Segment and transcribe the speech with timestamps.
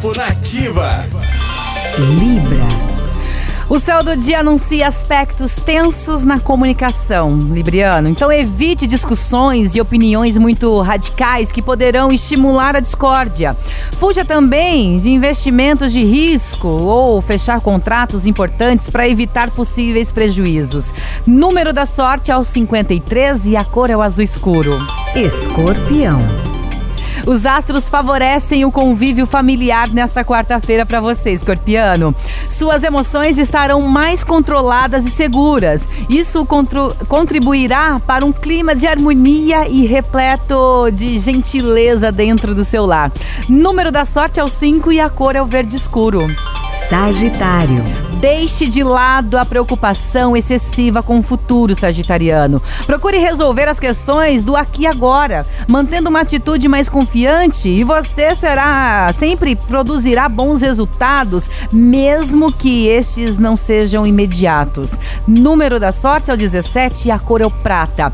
[0.00, 1.04] Horóscopo Nativa.
[2.18, 2.90] Libra.
[3.68, 8.08] O céu do dia anuncia aspectos tensos na comunicação, Libriano.
[8.08, 13.56] Então evite discussões e opiniões muito radicais que poderão estimular a discórdia.
[13.98, 20.92] Fuja também de investimentos de risco ou fechar contratos importantes para evitar possíveis prejuízos.
[21.26, 24.78] Número da sorte é o 53 e a cor é o azul escuro.
[25.14, 26.49] Escorpião.
[27.26, 32.14] Os astros favorecem o convívio familiar nesta quarta-feira para você, escorpiano.
[32.48, 35.88] Suas emoções estarão mais controladas e seguras.
[36.08, 36.46] Isso
[37.08, 43.12] contribuirá para um clima de harmonia e repleto de gentileza dentro do seu lar.
[43.48, 46.26] Número da sorte é o 5 e a cor é o verde escuro.
[46.70, 47.82] Sagitário.
[48.20, 52.62] Deixe de lado a preocupação excessiva com o futuro, Sagitariano.
[52.86, 58.34] Procure resolver as questões do aqui e agora, mantendo uma atitude mais confiante e você
[58.36, 64.96] será sempre produzirá bons resultados, mesmo que estes não sejam imediatos.
[65.26, 68.12] Número da sorte é o 17 e a cor é o prata.